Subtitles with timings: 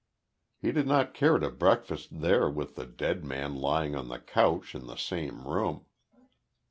[0.59, 4.73] He did not care to breakfast there with the dead man lying on the couch
[4.73, 5.85] in the same room.